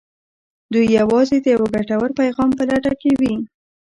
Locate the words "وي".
3.19-3.35